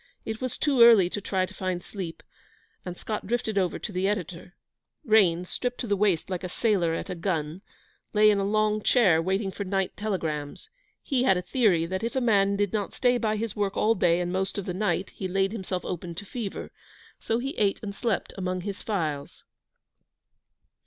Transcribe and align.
It 0.25 0.41
was 0.41 0.57
too 0.57 0.81
early 0.81 1.11
to 1.11 1.21
try 1.21 1.45
to 1.45 1.53
find 1.53 1.83
sleep, 1.83 2.23
and 2.83 2.97
Scott 2.97 3.27
drifted 3.27 3.59
over 3.59 3.77
to 3.77 3.91
the 3.91 4.07
editor. 4.07 4.55
Raines, 5.05 5.47
stripped 5.47 5.79
to 5.81 5.85
the 5.85 5.95
waist 5.95 6.27
like 6.27 6.43
a 6.43 6.49
sailor 6.49 6.95
at 6.95 7.11
a 7.11 7.13
gun, 7.13 7.61
lay 8.11 8.31
in 8.31 8.39
a 8.39 8.43
long 8.43 8.81
chair, 8.81 9.21
waiting 9.21 9.51
for 9.51 9.63
night 9.63 9.95
telegrams. 9.95 10.71
He 11.03 11.21
had 11.21 11.37
a 11.37 11.43
theory 11.43 11.85
that 11.85 12.01
if 12.03 12.15
a 12.15 12.19
man 12.19 12.55
did 12.55 12.73
not 12.73 12.95
stay 12.95 13.19
by 13.19 13.35
his 13.35 13.55
work 13.55 13.77
all 13.77 13.93
day 13.93 14.19
and 14.19 14.31
most 14.33 14.57
of 14.57 14.65
the 14.65 14.73
night 14.73 15.11
he 15.11 15.27
laid 15.27 15.51
himself 15.51 15.85
open 15.85 16.15
to 16.15 16.25
fever; 16.25 16.71
so 17.19 17.37
he 17.37 17.55
ate 17.59 17.79
and 17.83 17.93
slept 17.93 18.33
among 18.39 18.61
his 18.61 18.81
files. 18.81 19.43